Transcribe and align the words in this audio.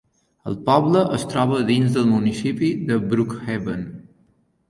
El 0.51 0.55
poble 0.69 1.01
es 1.17 1.25
troba 1.33 1.59
dins 1.67 1.93
del 1.99 2.09
municipi 2.13 2.69
de 2.89 2.99
Brookhaven. 3.13 3.85